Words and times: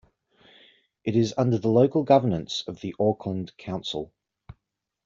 It 1.03 1.15
is 1.15 1.35
under 1.37 1.59
the 1.59 1.67
local 1.69 2.01
governance 2.01 2.63
of 2.65 2.79
the 2.81 2.95
Auckland 2.99 3.55
Council. 3.57 4.11